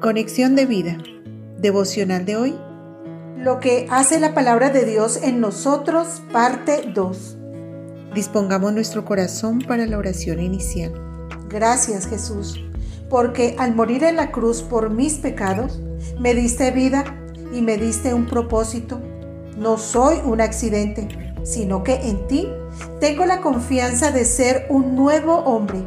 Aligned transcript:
Conexión 0.00 0.56
de 0.56 0.64
vida. 0.64 0.96
Devocional 1.58 2.24
de 2.24 2.34
hoy. 2.34 2.58
Lo 3.36 3.60
que 3.60 3.86
hace 3.90 4.18
la 4.18 4.32
palabra 4.32 4.70
de 4.70 4.86
Dios 4.86 5.20
en 5.22 5.40
nosotros, 5.40 6.22
parte 6.32 6.90
2. 6.94 7.36
Dispongamos 8.14 8.72
nuestro 8.72 9.04
corazón 9.04 9.58
para 9.58 9.84
la 9.84 9.98
oración 9.98 10.40
inicial. 10.40 10.94
Gracias 11.50 12.06
Jesús, 12.06 12.58
porque 13.10 13.56
al 13.58 13.74
morir 13.74 14.02
en 14.04 14.16
la 14.16 14.32
cruz 14.32 14.62
por 14.62 14.88
mis 14.88 15.18
pecados, 15.18 15.78
me 16.18 16.34
diste 16.34 16.70
vida 16.70 17.04
y 17.52 17.60
me 17.60 17.76
diste 17.76 18.14
un 18.14 18.24
propósito. 18.24 19.02
No 19.58 19.76
soy 19.76 20.16
un 20.24 20.40
accidente, 20.40 21.08
sino 21.42 21.84
que 21.84 21.96
en 21.96 22.26
ti 22.26 22.48
tengo 23.00 23.26
la 23.26 23.42
confianza 23.42 24.12
de 24.12 24.24
ser 24.24 24.64
un 24.70 24.96
nuevo 24.96 25.40
hombre, 25.40 25.84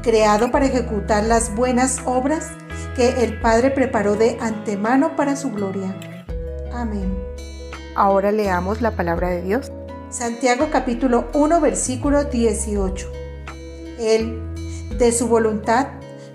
creado 0.00 0.52
para 0.52 0.66
ejecutar 0.66 1.24
las 1.24 1.52
buenas 1.56 1.98
obras 2.04 2.52
que 2.94 3.24
el 3.24 3.40
Padre 3.40 3.70
preparó 3.70 4.16
de 4.16 4.38
antemano 4.40 5.16
para 5.16 5.36
su 5.36 5.50
gloria. 5.50 5.94
Amén. 6.72 7.16
Ahora 7.94 8.32
leamos 8.32 8.80
la 8.80 8.92
palabra 8.92 9.28
de 9.30 9.42
Dios. 9.42 9.70
Santiago 10.10 10.68
capítulo 10.70 11.28
1 11.32 11.60
versículo 11.60 12.24
18. 12.24 13.10
Él, 13.98 14.40
de 14.98 15.12
su 15.12 15.28
voluntad, 15.28 15.88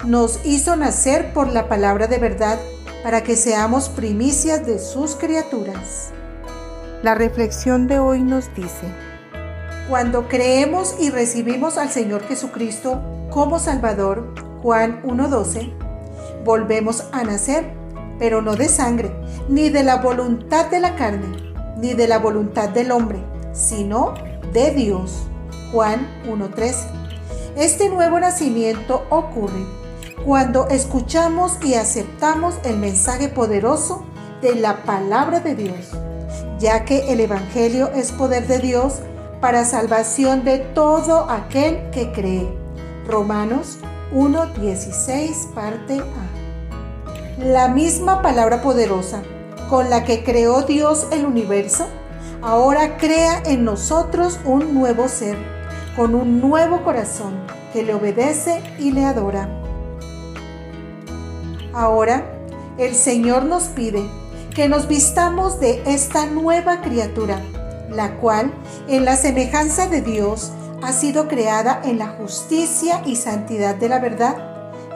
nos 0.06 0.46
hizo 0.46 0.76
nacer 0.76 1.34
por 1.34 1.52
la 1.52 1.68
palabra 1.68 2.08
de 2.08 2.18
verdad 2.18 2.60
para 3.04 3.24
que 3.24 3.36
seamos 3.36 3.90
primicias 3.90 4.66
de 4.66 4.80
sus 4.80 5.16
criaturas. 5.16 6.12
La 7.04 7.14
reflexión 7.14 7.88
de 7.88 8.00
hoy 8.00 8.24
nos 8.24 8.54
dice, 8.56 8.88
cuando 9.88 10.28
creemos 10.28 10.96
y 11.00 11.12
recibimos 11.12 11.78
al 11.78 11.90
Señor 11.90 12.24
Jesucristo 12.28 13.02
como 13.30 13.60
Salvador, 13.60 14.34
Juan 14.62 15.04
1.12, 15.04 15.87
volvemos 16.48 17.04
a 17.12 17.24
nacer, 17.24 17.74
pero 18.18 18.42
no 18.42 18.56
de 18.56 18.70
sangre, 18.70 19.12
ni 19.50 19.70
de 19.70 19.84
la 19.84 19.98
voluntad 19.98 20.72
de 20.72 20.80
la 20.80 20.96
carne, 20.96 21.54
ni 21.78 21.94
de 21.94 22.08
la 22.08 22.20
voluntad 22.20 22.70
del 22.70 22.92
hombre, 22.92 23.20
sino 23.52 24.14
de 24.54 24.72
Dios. 24.72 25.28
Juan 25.74 26.08
1.13. 26.26 26.76
Este 27.58 27.90
nuevo 27.90 28.18
nacimiento 28.20 29.06
ocurre 29.10 29.66
cuando 30.26 30.70
escuchamos 30.70 31.58
y 31.64 31.74
aceptamos 31.74 32.56
el 32.64 32.78
mensaje 32.78 33.28
poderoso 33.28 34.06
de 34.42 34.56
la 34.56 34.84
palabra 34.84 35.42
de 35.42 35.54
Dios, 35.54 35.92
ya 36.60 36.86
que 36.86 37.12
el 37.12 37.20
Evangelio 37.20 37.90
es 37.94 38.14
poder 38.14 38.48
de 38.48 38.60
Dios 38.60 39.02
para 39.42 39.66
salvación 39.66 40.46
de 40.46 40.60
todo 40.60 41.30
aquel 41.30 41.90
que 41.92 42.14
cree. 42.14 42.48
Romanos 43.06 43.80
1.16 44.14 45.54
parte 45.54 46.00
A 46.00 46.38
la 47.38 47.68
misma 47.68 48.24
palabra 48.24 48.64
poderosa 48.64 49.22
con 49.70 49.90
la 49.90 50.04
que 50.04 50.24
creó 50.24 50.64
Dios 50.64 51.08
el 51.12 51.26
universo, 51.26 51.86
ahora 52.42 52.98
crea 52.98 53.44
en 53.46 53.64
nosotros 53.64 54.40
un 54.44 54.74
nuevo 54.74 55.08
ser, 55.08 55.38
con 55.96 56.16
un 56.16 56.42
nuevo 56.42 56.84
corazón 56.84 57.36
que 57.74 57.84
le 57.84 57.94
obedece 57.94 58.64
y 58.80 58.92
le 58.92 59.06
adora. 59.06 59.50
Ahora, 61.74 62.24
el 62.80 62.96
Señor 62.96 63.44
nos 63.44 63.66
pide 63.66 64.04
que 64.56 64.68
nos 64.68 64.88
vistamos 64.88 65.60
de 65.60 65.84
esta 65.86 66.26
nueva 66.26 66.82
criatura, 66.82 67.40
la 67.92 68.16
cual, 68.16 68.52
en 68.88 69.06
la 69.06 69.16
semejanza 69.16 69.88
de 69.88 70.02
Dios, 70.02 70.52
ha 70.82 70.92
sido 70.92 71.28
creada 71.28 71.82
en 71.84 72.00
la 72.00 72.08
justicia 72.08 73.02
y 73.06 73.16
santidad 73.16 73.76
de 73.76 73.90
la 73.90 74.00
verdad. 74.00 74.38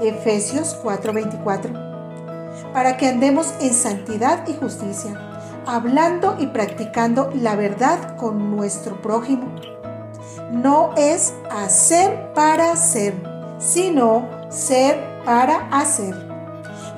Efesios 0.01 0.75
4:24 0.83 1.90
para 2.73 2.97
que 2.97 3.07
andemos 3.07 3.53
en 3.59 3.73
santidad 3.73 4.47
y 4.47 4.53
justicia, 4.53 5.19
hablando 5.65 6.37
y 6.39 6.47
practicando 6.47 7.29
la 7.33 7.55
verdad 7.55 8.15
con 8.17 8.55
nuestro 8.55 9.01
prójimo. 9.01 9.55
No 10.51 10.93
es 10.95 11.33
hacer 11.49 12.33
para 12.33 12.75
ser, 12.75 13.13
sino 13.59 14.27
ser 14.49 14.99
para 15.25 15.67
hacer. 15.71 16.15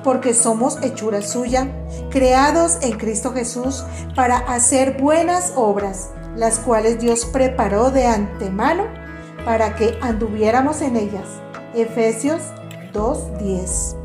Porque 0.02 0.34
somos 0.34 0.82
hechura 0.82 1.22
suya, 1.22 1.68
creados 2.10 2.78
en 2.82 2.98
Cristo 2.98 3.32
Jesús 3.32 3.84
para 4.14 4.38
hacer 4.38 5.00
buenas 5.00 5.52
obras, 5.56 6.10
las 6.36 6.58
cuales 6.58 7.00
Dios 7.00 7.24
preparó 7.24 7.90
de 7.90 8.06
antemano 8.06 8.84
para 9.44 9.76
que 9.76 9.98
anduviéramos 10.02 10.82
en 10.82 10.96
ellas. 10.96 11.26
Efesios 11.74 12.42
2.10 12.92 14.03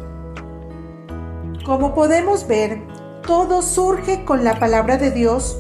como 1.69 1.94
podemos 1.94 2.47
ver, 2.47 2.81
todo 3.28 3.62
surge 3.62 4.25
con 4.25 4.44
la 4.44 4.57
palabra 4.57 4.97
de 4.97 5.12
Dios, 5.12 5.56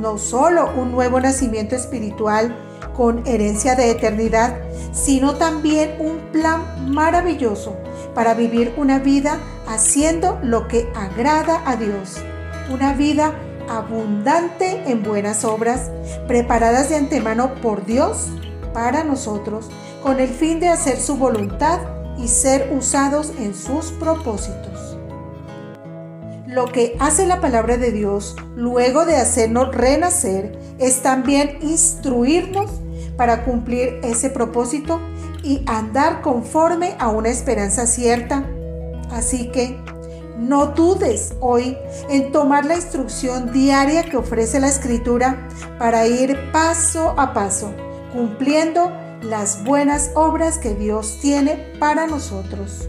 no 0.00 0.16
solo 0.16 0.72
un 0.74 0.92
nuevo 0.92 1.20
nacimiento 1.20 1.76
espiritual 1.76 2.56
con 2.96 3.26
herencia 3.26 3.74
de 3.74 3.90
eternidad, 3.90 4.56
sino 4.92 5.34
también 5.34 5.96
un 5.98 6.20
plan 6.32 6.90
maravilloso 6.90 7.76
para 8.14 8.32
vivir 8.32 8.72
una 8.78 8.98
vida 8.98 9.40
haciendo 9.68 10.40
lo 10.42 10.68
que 10.68 10.90
agrada 10.94 11.60
a 11.66 11.76
Dios, 11.76 12.16
una 12.72 12.94
vida 12.94 13.34
abundante 13.68 14.84
en 14.90 15.02
buenas 15.02 15.44
obras, 15.44 15.90
preparadas 16.26 16.88
de 16.88 16.96
antemano 16.96 17.56
por 17.56 17.84
Dios 17.84 18.30
para 18.72 19.04
nosotros, 19.04 19.68
con 20.02 20.18
el 20.18 20.30
fin 20.30 20.60
de 20.60 20.68
hacer 20.68 20.98
su 20.98 21.16
voluntad 21.16 21.80
y 22.16 22.28
ser 22.28 22.72
usados 22.74 23.34
en 23.38 23.54
sus 23.54 23.92
propósitos. 23.92 24.96
Lo 26.46 26.66
que 26.66 26.96
hace 26.98 27.24
la 27.24 27.40
palabra 27.40 27.76
de 27.76 27.92
Dios 27.92 28.36
luego 28.56 29.06
de 29.06 29.16
hacernos 29.16 29.74
renacer 29.74 30.58
es 30.78 31.00
también 31.00 31.58
instruirnos 31.62 32.70
para 33.16 33.44
cumplir 33.44 34.00
ese 34.02 34.28
propósito 34.28 35.00
y 35.44 35.62
andar 35.66 36.20
conforme 36.20 36.96
a 36.98 37.08
una 37.08 37.28
esperanza 37.28 37.86
cierta. 37.86 38.44
Así 39.10 39.50
que 39.52 39.78
no 40.38 40.66
dudes 40.66 41.34
hoy 41.40 41.76
en 42.08 42.32
tomar 42.32 42.64
la 42.64 42.74
instrucción 42.74 43.52
diaria 43.52 44.02
que 44.02 44.16
ofrece 44.16 44.58
la 44.58 44.68
escritura 44.68 45.48
para 45.78 46.06
ir 46.08 46.36
paso 46.52 47.14
a 47.16 47.32
paso, 47.32 47.72
cumpliendo 48.12 48.90
las 49.22 49.62
buenas 49.62 50.10
obras 50.14 50.58
que 50.58 50.74
Dios 50.74 51.18
tiene 51.20 51.54
para 51.78 52.08
nosotros. 52.08 52.88